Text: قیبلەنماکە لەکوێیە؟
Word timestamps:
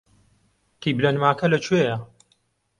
قیبلەنماکە 0.81 1.45
لەکوێیە؟ 1.53 1.95